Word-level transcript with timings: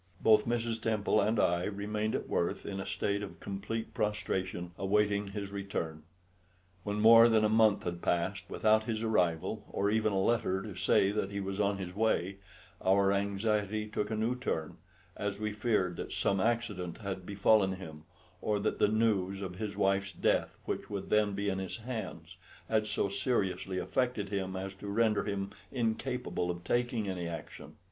Both 0.19 0.47
Mrs. 0.47 0.81
Temple 0.81 1.21
and 1.21 1.39
I 1.39 1.65
remained 1.65 2.15
at 2.15 2.27
Worth 2.27 2.65
in 2.65 2.79
a 2.79 2.87
state 2.87 3.21
of 3.21 3.39
complete 3.39 3.93
prostration, 3.93 4.71
awaiting 4.75 5.27
his 5.27 5.51
return. 5.51 6.01
When 6.83 6.99
more 6.99 7.29
than 7.29 7.45
a 7.45 7.49
month 7.49 7.83
had 7.83 8.01
passed 8.01 8.45
without 8.49 8.85
his 8.85 9.03
arrival, 9.03 9.63
or 9.69 9.91
even 9.91 10.11
a 10.11 10.19
letter 10.19 10.63
to 10.63 10.73
say 10.75 11.11
that 11.11 11.29
he 11.29 11.39
was 11.39 11.59
on 11.59 11.77
his 11.77 11.95
way, 11.95 12.37
our 12.83 13.11
anxiety 13.13 13.87
took 13.87 14.09
a 14.09 14.15
new 14.15 14.35
turn, 14.35 14.77
as 15.15 15.37
we 15.37 15.53
feared 15.53 15.97
that 15.97 16.11
some 16.13 16.39
accident 16.41 16.97
had 17.01 17.23
befallen 17.23 17.73
him, 17.73 18.05
or 18.41 18.59
that 18.59 18.79
the 18.79 18.87
news 18.87 19.43
of 19.43 19.57
his 19.57 19.77
wife's 19.77 20.13
death, 20.13 20.57
which 20.65 20.89
would 20.89 21.11
then 21.11 21.33
be 21.35 21.47
in 21.47 21.59
his 21.59 21.77
hands, 21.77 22.37
had 22.67 22.87
so 22.87 23.07
seriously 23.07 23.77
affected 23.77 24.29
him 24.29 24.55
as 24.55 24.73
to 24.73 24.87
render 24.87 25.25
him 25.25 25.51
incapable 25.71 26.49
of 26.49 26.63
taking 26.63 27.07
any 27.07 27.27
action. 27.27 27.75